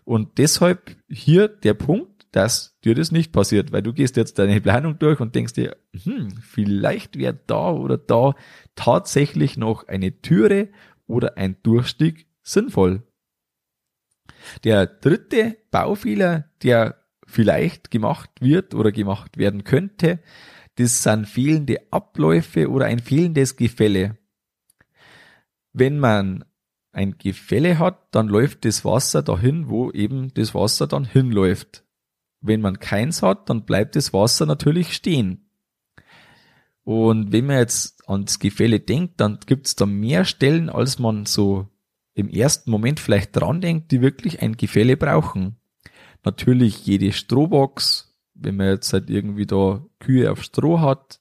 Und 0.04 0.38
deshalb 0.38 0.96
hier 1.08 1.48
der 1.48 1.74
Punkt, 1.74 2.15
dass 2.32 2.78
dir 2.84 2.94
das 2.94 3.12
nicht 3.12 3.32
passiert, 3.32 3.72
weil 3.72 3.82
du 3.82 3.92
gehst 3.92 4.16
jetzt 4.16 4.38
deine 4.38 4.60
Planung 4.60 4.98
durch 4.98 5.20
und 5.20 5.34
denkst 5.34 5.54
dir, 5.54 5.76
hm, 6.04 6.28
vielleicht 6.42 7.18
wäre 7.18 7.38
da 7.46 7.70
oder 7.70 7.98
da 7.98 8.34
tatsächlich 8.74 9.56
noch 9.56 9.88
eine 9.88 10.20
Türe 10.20 10.68
oder 11.06 11.36
ein 11.36 11.56
Durchstieg 11.62 12.26
sinnvoll. 12.42 13.02
Der 14.64 14.86
dritte 14.86 15.56
Baufehler, 15.70 16.50
der 16.62 17.02
vielleicht 17.26 17.90
gemacht 17.90 18.30
wird 18.40 18.74
oder 18.74 18.92
gemacht 18.92 19.36
werden 19.36 19.64
könnte, 19.64 20.20
das 20.76 21.02
sind 21.02 21.26
fehlende 21.26 21.80
Abläufe 21.90 22.70
oder 22.70 22.86
ein 22.86 22.98
fehlendes 22.98 23.56
Gefälle. 23.56 24.18
Wenn 25.72 25.98
man 25.98 26.44
ein 26.92 27.18
Gefälle 27.18 27.78
hat, 27.78 28.14
dann 28.14 28.28
läuft 28.28 28.64
das 28.64 28.84
Wasser 28.84 29.22
dahin, 29.22 29.68
wo 29.68 29.90
eben 29.90 30.32
das 30.34 30.54
Wasser 30.54 30.86
dann 30.86 31.04
hinläuft. 31.04 31.85
Wenn 32.46 32.60
man 32.60 32.78
keins 32.78 33.22
hat, 33.22 33.50
dann 33.50 33.64
bleibt 33.64 33.96
das 33.96 34.12
Wasser 34.12 34.46
natürlich 34.46 34.94
stehen. 34.94 35.46
Und 36.84 37.32
wenn 37.32 37.46
man 37.46 37.58
jetzt 37.58 38.08
ans 38.08 38.38
Gefälle 38.38 38.78
denkt, 38.78 39.20
dann 39.20 39.40
gibt 39.44 39.66
es 39.66 39.74
da 39.74 39.86
mehr 39.86 40.24
Stellen, 40.24 40.70
als 40.70 40.98
man 40.98 41.26
so 41.26 41.68
im 42.14 42.28
ersten 42.28 42.70
Moment 42.70 43.00
vielleicht 43.00 43.34
dran 43.36 43.60
denkt, 43.60 43.90
die 43.90 44.00
wirklich 44.00 44.40
ein 44.40 44.56
Gefälle 44.56 44.96
brauchen. 44.96 45.56
Natürlich 46.24 46.86
jede 46.86 47.12
Strohbox, 47.12 48.16
wenn 48.34 48.56
man 48.56 48.68
jetzt 48.68 48.92
halt 48.92 49.10
irgendwie 49.10 49.46
da 49.46 49.84
Kühe 49.98 50.30
auf 50.30 50.42
Stroh 50.42 50.80
hat. 50.80 51.20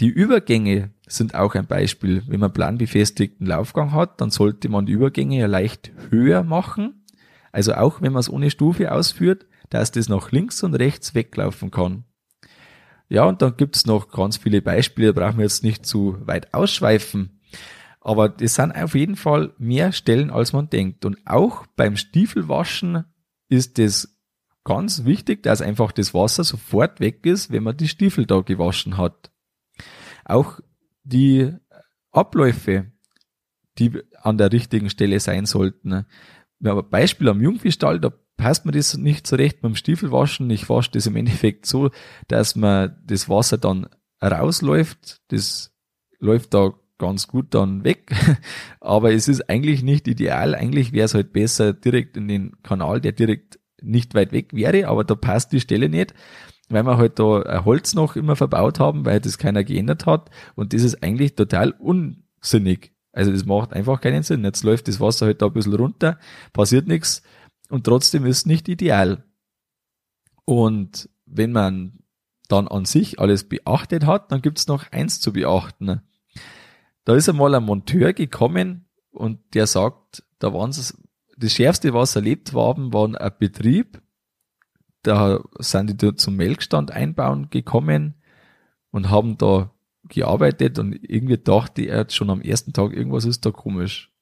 Die 0.00 0.08
Übergänge 0.08 0.90
sind 1.06 1.34
auch 1.34 1.54
ein 1.54 1.66
Beispiel. 1.66 2.22
Wenn 2.26 2.40
man 2.40 2.52
planbefestigten 2.52 3.46
Laufgang 3.46 3.92
hat, 3.92 4.20
dann 4.20 4.30
sollte 4.30 4.68
man 4.68 4.86
die 4.86 4.92
Übergänge 4.92 5.38
ja 5.38 5.46
leicht 5.46 5.92
höher 6.10 6.42
machen. 6.42 7.04
Also 7.52 7.74
auch 7.74 8.02
wenn 8.02 8.12
man 8.12 8.20
es 8.20 8.28
ohne 8.28 8.50
Stufe 8.50 8.92
ausführt, 8.92 9.46
dass 9.70 9.92
das 9.92 10.08
nach 10.08 10.32
links 10.32 10.62
und 10.62 10.74
rechts 10.74 11.14
weglaufen 11.14 11.70
kann. 11.70 12.04
Ja, 13.08 13.24
und 13.24 13.42
dann 13.42 13.56
gibt's 13.56 13.86
noch 13.86 14.10
ganz 14.10 14.36
viele 14.36 14.62
Beispiele, 14.62 15.12
da 15.12 15.20
brauchen 15.20 15.38
wir 15.38 15.44
jetzt 15.44 15.62
nicht 15.62 15.86
zu 15.86 16.16
weit 16.26 16.52
ausschweifen. 16.54 17.40
Aber 18.00 18.28
das 18.28 18.54
sind 18.54 18.72
auf 18.72 18.94
jeden 18.94 19.16
Fall 19.16 19.52
mehr 19.58 19.92
Stellen, 19.92 20.30
als 20.30 20.52
man 20.52 20.70
denkt. 20.70 21.04
Und 21.04 21.18
auch 21.26 21.66
beim 21.74 21.96
Stiefelwaschen 21.96 23.04
ist 23.48 23.78
es 23.78 24.16
ganz 24.64 25.04
wichtig, 25.04 25.42
dass 25.42 25.60
einfach 25.60 25.92
das 25.92 26.14
Wasser 26.14 26.44
sofort 26.44 27.00
weg 27.00 27.24
ist, 27.26 27.50
wenn 27.50 27.62
man 27.62 27.76
die 27.76 27.88
Stiefel 27.88 28.26
da 28.26 28.40
gewaschen 28.40 28.96
hat. 28.96 29.30
Auch 30.24 30.60
die 31.04 31.52
Abläufe, 32.10 32.92
die 33.78 34.02
an 34.20 34.38
der 34.38 34.52
richtigen 34.52 34.90
Stelle 34.90 35.20
sein 35.20 35.46
sollten. 35.46 36.06
Haben 36.64 36.78
ein 36.78 36.90
Beispiel 36.90 37.28
am 37.28 37.40
Jungfischstall, 37.40 38.00
da 38.00 38.12
passt 38.36 38.66
mir 38.66 38.72
das 38.72 38.96
nicht 38.96 39.26
so 39.26 39.36
recht 39.36 39.60
beim 39.60 39.76
Stiefelwaschen. 39.76 40.50
Ich 40.50 40.68
wasche 40.68 40.90
das 40.92 41.06
im 41.06 41.16
Endeffekt 41.16 41.66
so, 41.66 41.90
dass 42.28 42.56
man 42.56 42.96
das 43.04 43.28
Wasser 43.28 43.58
dann 43.58 43.88
rausläuft. 44.22 45.20
Das 45.28 45.74
läuft 46.18 46.54
da 46.54 46.72
ganz 46.98 47.28
gut 47.28 47.54
dann 47.54 47.84
weg. 47.84 48.14
Aber 48.80 49.12
es 49.12 49.28
ist 49.28 49.48
eigentlich 49.48 49.82
nicht 49.82 50.08
ideal. 50.08 50.54
Eigentlich 50.54 50.92
wäre 50.92 51.06
es 51.06 51.14
halt 51.14 51.32
besser 51.32 51.72
direkt 51.72 52.16
in 52.16 52.28
den 52.28 52.62
Kanal, 52.62 53.00
der 53.00 53.12
direkt 53.12 53.58
nicht 53.82 54.14
weit 54.14 54.32
weg 54.32 54.54
wäre, 54.54 54.88
aber 54.88 55.04
da 55.04 55.14
passt 55.14 55.52
die 55.52 55.60
Stelle 55.60 55.90
nicht 55.90 56.14
weil 56.68 56.84
wir 56.84 56.96
halt 56.96 57.18
da 57.18 57.64
Holz 57.64 57.94
noch 57.94 58.16
immer 58.16 58.36
verbaut 58.36 58.80
haben, 58.80 59.04
weil 59.04 59.20
das 59.20 59.38
keiner 59.38 59.64
geändert 59.64 60.06
hat. 60.06 60.30
Und 60.54 60.72
das 60.72 60.82
ist 60.82 61.02
eigentlich 61.02 61.34
total 61.34 61.70
unsinnig. 61.70 62.92
Also 63.16 63.32
das 63.32 63.46
macht 63.46 63.72
einfach 63.72 64.02
keinen 64.02 64.22
Sinn. 64.22 64.44
Jetzt 64.44 64.62
läuft 64.62 64.88
das 64.88 65.00
Wasser 65.00 65.26
halt 65.26 65.40
da 65.40 65.46
ein 65.46 65.52
bisschen 65.54 65.72
runter, 65.72 66.18
passiert 66.52 66.86
nichts 66.86 67.22
und 67.70 67.84
trotzdem 67.84 68.26
ist 68.26 68.38
es 68.38 68.46
nicht 68.46 68.68
ideal. 68.68 69.24
Und 70.44 71.08
wenn 71.24 71.50
man 71.50 72.00
dann 72.48 72.68
an 72.68 72.84
sich 72.84 73.18
alles 73.18 73.48
beachtet 73.48 74.04
hat, 74.04 74.30
dann 74.30 74.42
gibt's 74.42 74.66
noch 74.66 74.92
eins 74.92 75.18
zu 75.18 75.32
beachten. 75.32 76.02
Da 77.04 77.14
ist 77.14 77.28
einmal 77.28 77.54
ein 77.54 77.64
Monteur 77.64 78.12
gekommen 78.12 78.84
und 79.10 79.40
der 79.54 79.66
sagt, 79.66 80.22
da 80.38 80.52
waren 80.52 80.70
es 80.70 81.02
das 81.38 81.52
schärfste, 81.52 81.94
was 81.94 82.16
erlebt 82.16 82.52
haben, 82.52 82.92
war 82.92 83.08
ein 83.08 83.32
Betrieb, 83.38 84.02
da 85.02 85.40
sind 85.58 85.88
die 85.88 85.96
da 85.96 86.14
zum 86.14 86.36
Melkstand 86.36 86.90
einbauen 86.90 87.48
gekommen 87.48 88.14
und 88.90 89.08
haben 89.08 89.38
da 89.38 89.70
gearbeitet 90.08 90.78
und 90.78 90.98
irgendwie 91.02 91.38
dachte 91.38 91.82
er 91.82 92.08
schon 92.10 92.30
am 92.30 92.40
ersten 92.40 92.72
Tag, 92.72 92.92
irgendwas 92.92 93.24
ist 93.24 93.44
da 93.46 93.50
komisch. 93.50 94.12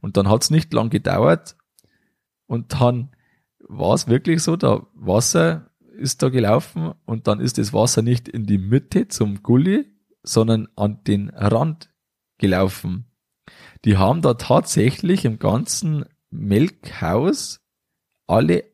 Und 0.00 0.16
dann 0.16 0.28
hat's 0.28 0.50
nicht 0.50 0.72
lang 0.72 0.90
gedauert 0.90 1.56
und 2.46 2.74
dann 2.80 3.10
war 3.58 3.94
es 3.94 4.08
wirklich 4.08 4.42
so, 4.42 4.56
da 4.56 4.86
Wasser 4.94 5.70
ist 5.96 6.22
da 6.22 6.28
gelaufen 6.28 6.92
und 7.06 7.26
dann 7.28 7.40
ist 7.40 7.58
das 7.58 7.72
Wasser 7.72 8.02
nicht 8.02 8.28
in 8.28 8.46
die 8.46 8.58
Mitte 8.58 9.08
zum 9.08 9.42
Gully, 9.42 9.86
sondern 10.22 10.68
an 10.76 11.02
den 11.04 11.30
Rand 11.30 11.90
gelaufen. 12.38 13.06
Die 13.84 13.96
haben 13.96 14.22
da 14.22 14.34
tatsächlich 14.34 15.24
im 15.24 15.38
ganzen 15.38 16.04
Melkhaus 16.30 17.60
alle 18.26 18.64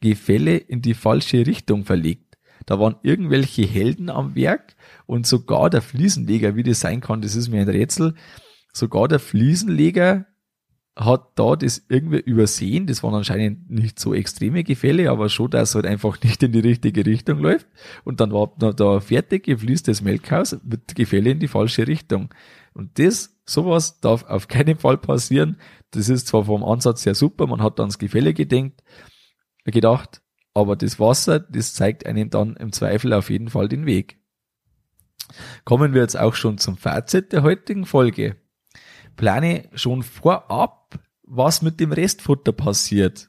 Gefälle 0.00 0.56
in 0.56 0.82
die 0.82 0.94
falsche 0.94 1.46
Richtung 1.46 1.84
verlegt. 1.84 2.25
Da 2.66 2.78
waren 2.80 2.96
irgendwelche 3.02 3.62
Helden 3.62 4.10
am 4.10 4.34
Werk 4.34 4.76
und 5.06 5.26
sogar 5.26 5.70
der 5.70 5.82
Fliesenleger, 5.82 6.56
wie 6.56 6.64
das 6.64 6.80
sein 6.80 7.00
kann, 7.00 7.22
das 7.22 7.36
ist 7.36 7.48
mir 7.48 7.60
ein 7.60 7.68
Rätsel, 7.68 8.14
sogar 8.72 9.08
der 9.08 9.20
Fliesenleger 9.20 10.26
hat 10.96 11.32
da 11.38 11.56
das 11.56 11.84
irgendwie 11.90 12.20
übersehen. 12.20 12.86
Das 12.86 13.02
waren 13.02 13.14
anscheinend 13.14 13.70
nicht 13.70 14.00
so 14.00 14.14
extreme 14.14 14.64
Gefälle, 14.64 15.10
aber 15.10 15.28
schon, 15.28 15.50
dass 15.50 15.70
es 15.70 15.74
halt 15.74 15.86
einfach 15.86 16.20
nicht 16.24 16.42
in 16.42 16.52
die 16.52 16.60
richtige 16.60 17.04
Richtung 17.04 17.38
läuft. 17.38 17.66
Und 18.04 18.20
dann 18.20 18.32
war 18.32 18.52
da 18.58 19.00
fertig 19.00 19.44
gefließtes 19.44 20.00
Melkhaus 20.00 20.56
mit 20.64 20.94
Gefälle 20.94 21.30
in 21.30 21.38
die 21.38 21.48
falsche 21.48 21.86
Richtung. 21.86 22.34
Und 22.72 22.98
das, 22.98 23.38
sowas 23.44 24.00
darf 24.00 24.24
auf 24.24 24.48
keinen 24.48 24.78
Fall 24.78 24.96
passieren. 24.96 25.58
Das 25.90 26.08
ist 26.08 26.28
zwar 26.28 26.44
vom 26.44 26.64
Ansatz 26.64 27.02
sehr 27.02 27.14
super, 27.14 27.46
man 27.46 27.62
hat 27.62 27.78
das 27.78 27.98
Gefälle 27.98 28.34
gedenkt, 28.34 28.82
gedacht, 29.64 30.22
aber 30.56 30.74
das 30.74 30.98
Wasser, 30.98 31.38
das 31.38 31.74
zeigt 31.74 32.06
einem 32.06 32.30
dann 32.30 32.56
im 32.56 32.72
Zweifel 32.72 33.12
auf 33.12 33.28
jeden 33.28 33.50
Fall 33.50 33.68
den 33.68 33.84
Weg. 33.84 34.18
Kommen 35.64 35.92
wir 35.92 36.00
jetzt 36.00 36.18
auch 36.18 36.34
schon 36.34 36.56
zum 36.56 36.78
Fazit 36.78 37.32
der 37.32 37.42
heutigen 37.42 37.84
Folge. 37.84 38.36
Plane 39.16 39.68
schon 39.74 40.02
vorab, 40.02 40.98
was 41.24 41.60
mit 41.60 41.78
dem 41.78 41.92
Restfutter 41.92 42.52
passiert. 42.52 43.28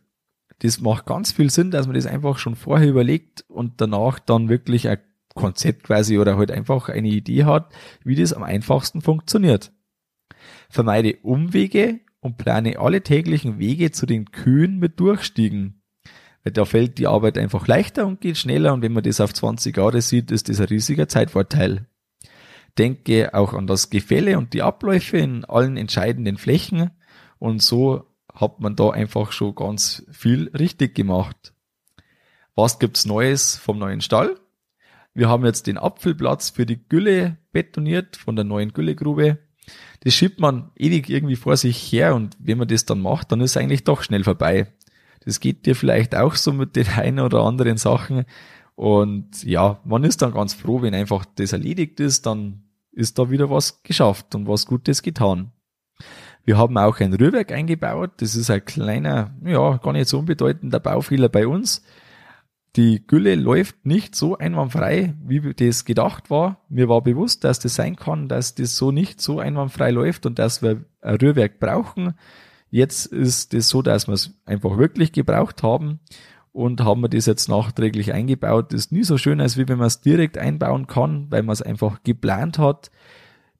Das 0.59 0.79
macht 0.79 1.05
ganz 1.05 1.33
viel 1.33 1.49
Sinn, 1.49 1.69
dass 1.69 1.85
man 1.85 1.95
das 1.95 2.05
einfach 2.05 2.37
schon 2.37 2.55
vorher 2.55 2.87
überlegt 2.87 3.43
und 3.49 3.81
danach 3.81 4.19
dann 4.19 4.47
wirklich 4.47 4.87
ein 4.87 4.99
Konzept 5.35 5.83
quasi 5.83 6.17
oder 6.17 6.37
halt 6.37 6.49
einfach 6.49 6.87
eine 6.87 7.09
Idee 7.09 7.43
hat, 7.43 7.73
wie 8.05 8.15
das 8.15 8.31
am 8.31 8.43
einfachsten 8.43 9.01
funktioniert. 9.01 9.73
Vermeide 10.69 11.17
Umwege 11.23 11.99
und 12.21 12.37
plane 12.37 12.79
alle 12.79 13.03
täglichen 13.03 13.59
Wege 13.59 13.91
zu 13.91 14.05
den 14.05 14.31
Kühen 14.31 14.79
mit 14.79 14.97
Durchstiegen. 15.01 15.76
Da 16.43 16.65
fällt 16.65 16.97
die 16.97 17.07
Arbeit 17.07 17.37
einfach 17.37 17.67
leichter 17.67 18.07
und 18.07 18.21
geht 18.21 18.37
schneller 18.37 18.73
und 18.73 18.81
wenn 18.81 18.93
man 18.93 19.03
das 19.03 19.19
auf 19.19 19.33
20 19.33 19.75
Jahre 19.75 20.01
sieht, 20.01 20.31
ist 20.31 20.49
das 20.49 20.59
ein 20.59 20.67
riesiger 20.67 21.07
Zeitvorteil. 21.07 21.85
Denke 22.77 23.33
auch 23.33 23.53
an 23.53 23.67
das 23.67 23.89
Gefälle 23.89 24.37
und 24.37 24.53
die 24.53 24.61
Abläufe 24.61 25.17
in 25.17 25.43
allen 25.45 25.77
entscheidenden 25.77 26.37
Flächen 26.37 26.91
und 27.39 27.61
so 27.61 28.05
hat 28.33 28.59
man 28.59 28.75
da 28.75 28.91
einfach 28.91 29.31
schon 29.31 29.55
ganz 29.55 30.05
viel 30.11 30.49
richtig 30.57 30.95
gemacht. 30.95 31.53
Was 32.55 32.79
gibt's 32.79 33.05
Neues 33.05 33.55
vom 33.55 33.79
neuen 33.79 34.01
Stall? 34.01 34.39
Wir 35.13 35.29
haben 35.29 35.45
jetzt 35.45 35.67
den 35.67 35.77
Apfelplatz 35.79 36.51
für 36.51 36.65
die 36.65 36.87
Gülle 36.87 37.37
betoniert 37.51 38.15
von 38.15 38.35
der 38.35 38.45
neuen 38.45 38.73
Güllegrube. 38.73 39.39
das 40.03 40.13
schiebt 40.13 40.39
man 40.39 40.71
ewig 40.75 41.09
irgendwie 41.09 41.35
vor 41.35 41.57
sich 41.57 41.91
her 41.91 42.15
und 42.15 42.37
wenn 42.39 42.59
man 42.59 42.67
das 42.67 42.85
dann 42.85 43.01
macht, 43.01 43.31
dann 43.31 43.41
ist 43.41 43.57
eigentlich 43.57 43.83
doch 43.83 44.03
schnell 44.03 44.23
vorbei. 44.23 44.73
Das 45.27 45.41
geht 45.41 45.65
dir 45.65 45.75
vielleicht 45.75 46.15
auch 46.15 46.35
so 46.35 46.53
mit 46.53 46.77
den 46.77 46.87
einen 46.95 47.19
oder 47.19 47.43
anderen 47.43 47.75
Sachen. 47.75 48.23
Und 48.75 49.43
ja, 49.43 49.81
man 49.83 50.05
ist 50.05 50.21
dann 50.21 50.31
ganz 50.31 50.53
froh, 50.53 50.81
wenn 50.81 50.93
einfach 50.93 51.25
das 51.35 51.51
erledigt 51.51 51.99
ist, 51.99 52.25
dann 52.25 52.63
ist 52.93 53.19
da 53.19 53.29
wieder 53.29 53.49
was 53.49 53.83
geschafft 53.83 54.35
und 54.35 54.47
was 54.47 54.65
Gutes 54.65 55.01
getan. 55.01 55.51
Wir 56.45 56.57
haben 56.57 56.77
auch 56.77 57.01
ein 57.01 57.13
Rührwerk 57.13 57.51
eingebaut. 57.51 58.11
Das 58.17 58.35
ist 58.35 58.49
ein 58.49 58.63
kleiner, 58.63 59.35
ja, 59.43 59.75
gar 59.75 59.91
nicht 59.91 60.07
so 60.07 60.19
unbedeutender 60.19 60.79
Baufehler 60.79 61.27
bei 61.27 61.45
uns. 61.45 61.83
Die 62.77 63.05
Gülle 63.05 63.35
läuft 63.35 63.85
nicht 63.85 64.15
so 64.15 64.37
einwandfrei, 64.37 65.13
wie 65.25 65.53
das 65.53 65.83
gedacht 65.83 66.29
war. 66.29 66.63
Mir 66.69 66.87
war 66.87 67.01
bewusst, 67.01 67.43
dass 67.43 67.59
das 67.59 67.75
sein 67.75 67.97
kann, 67.97 68.29
dass 68.29 68.55
das 68.55 68.77
so 68.77 68.91
nicht 68.91 69.19
so 69.19 69.39
einwandfrei 69.39 69.91
läuft 69.91 70.25
und 70.25 70.39
dass 70.39 70.61
wir 70.61 70.85
ein 71.01 71.15
Rührwerk 71.15 71.59
brauchen. 71.59 72.13
Jetzt 72.69 73.07
ist 73.07 73.53
es 73.53 73.69
so, 73.69 73.81
dass 73.81 74.07
wir 74.07 74.13
es 74.13 74.33
einfach 74.45 74.77
wirklich 74.77 75.11
gebraucht 75.11 75.63
haben 75.63 75.99
und 76.51 76.81
haben 76.81 77.01
wir 77.01 77.09
das 77.09 77.25
jetzt 77.25 77.49
nachträglich 77.49 78.13
eingebaut. 78.13 78.73
Das 78.73 78.81
ist 78.81 78.91
nie 78.91 79.03
so 79.03 79.17
schön, 79.17 79.39
als 79.39 79.57
wie 79.57 79.67
wenn 79.67 79.77
man 79.77 79.87
es 79.87 80.01
direkt 80.01 80.37
einbauen 80.37 80.87
kann, 80.87 81.27
weil 81.29 81.43
man 81.43 81.53
es 81.53 81.61
einfach 81.61 82.03
geplant 82.03 82.57
hat. 82.57 82.91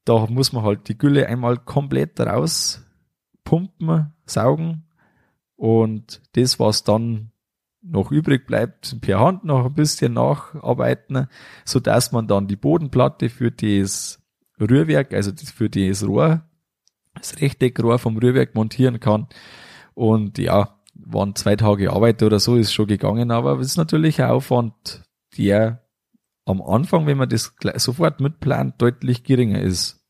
Da 0.04 0.26
muss 0.28 0.52
man 0.52 0.64
halt 0.64 0.88
die 0.90 0.98
Gülle 0.98 1.28
einmal 1.28 1.58
komplett 1.58 2.20
rauspumpen, 2.20 4.14
saugen 4.26 4.84
und 5.56 6.22
das, 6.34 6.60
was 6.60 6.84
dann 6.84 7.32
noch 7.82 8.12
übrig 8.12 8.46
bleibt, 8.48 9.00
per 9.02 9.20
Hand 9.20 9.46
noch 9.46 9.66
ein 9.66 9.74
bisschen 9.74 10.14
nacharbeiten, 10.14 11.28
so 11.66 11.80
dass 11.80 12.12
man 12.12 12.28
dann 12.28 12.48
die 12.48 12.56
Bodenplatte 12.56 13.30
für 13.30 13.52
das 13.52 14.22
Rührwerk, 14.60 15.14
also 15.14 15.32
für 15.36 15.70
das 15.70 16.06
Rohr, 16.06 16.44
das 17.20 17.42
Rechteckrohr 17.42 18.00
vom 18.00 18.18
Rührwerk 18.18 18.56
montieren 18.56 19.00
kann. 19.00 19.28
Und 19.94 20.38
ja, 20.38 20.78
waren 20.94 21.36
zwei 21.36 21.56
Tage 21.56 21.92
Arbeit 21.92 22.24
oder 22.24 22.40
so, 22.40 22.56
ist 22.56 22.74
schon 22.74 22.88
gegangen, 22.88 23.32
aber 23.32 23.60
es 23.60 23.68
ist 23.68 23.78
natürlich 23.78 24.22
ein 24.22 24.30
Aufwand, 24.30 25.04
der 25.38 25.84
am 26.46 26.62
Anfang, 26.62 27.06
wenn 27.06 27.18
man 27.18 27.30
das 27.30 27.54
sofort 27.76 28.20
mitplant, 28.20 28.82
deutlich 28.82 29.24
geringer 29.24 29.62
ist. 29.62 30.06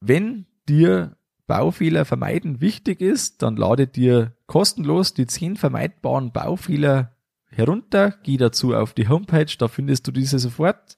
Wenn 0.00 0.46
dir 0.68 1.16
Baufehler 1.46 2.04
vermeiden 2.04 2.60
wichtig 2.60 3.00
ist, 3.00 3.42
dann 3.42 3.56
lade 3.56 3.86
dir 3.86 4.36
kostenlos 4.46 5.14
die 5.14 5.26
10 5.26 5.56
vermeidbaren 5.56 6.32
Baufehler 6.32 7.16
herunter, 7.48 8.14
geh 8.22 8.36
dazu 8.36 8.74
auf 8.74 8.94
die 8.94 9.08
Homepage, 9.08 9.54
da 9.58 9.68
findest 9.68 10.06
du 10.06 10.12
diese 10.12 10.38
sofort 10.38 10.96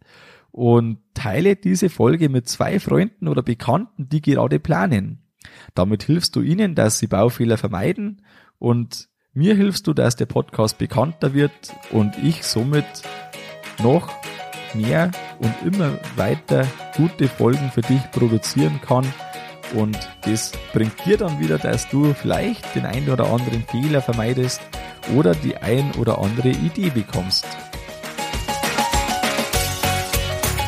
und 0.50 0.98
teile 1.14 1.56
diese 1.56 1.88
Folge 1.88 2.28
mit 2.28 2.48
zwei 2.48 2.80
Freunden 2.80 3.28
oder 3.28 3.42
Bekannten, 3.42 4.08
die 4.08 4.20
gerade 4.20 4.58
planen. 4.58 5.22
Damit 5.74 6.02
hilfst 6.04 6.34
du 6.36 6.40
ihnen, 6.40 6.74
dass 6.74 6.98
sie 6.98 7.06
Baufehler 7.06 7.58
vermeiden 7.58 8.22
und 8.58 9.08
mir 9.32 9.54
hilfst 9.54 9.86
du, 9.86 9.92
dass 9.92 10.16
der 10.16 10.26
Podcast 10.26 10.78
bekannter 10.78 11.32
wird 11.34 11.52
und 11.90 12.16
ich 12.18 12.42
somit 12.44 12.84
noch 13.82 14.10
mehr 14.74 15.10
und 15.38 15.54
immer 15.64 15.98
weiter 16.16 16.66
gute 16.96 17.28
Folgen 17.28 17.70
für 17.70 17.82
dich 17.82 18.10
produzieren 18.10 18.80
kann. 18.84 19.06
Und 19.74 19.98
das 20.22 20.52
bringt 20.72 21.04
dir 21.04 21.18
dann 21.18 21.38
wieder, 21.40 21.58
dass 21.58 21.88
du 21.88 22.14
vielleicht 22.14 22.74
den 22.74 22.86
einen 22.86 23.10
oder 23.10 23.30
anderen 23.30 23.62
Fehler 23.64 24.00
vermeidest 24.00 24.60
oder 25.14 25.34
die 25.34 25.56
ein 25.56 25.92
oder 25.92 26.18
andere 26.18 26.48
Idee 26.48 26.90
bekommst. 26.90 27.46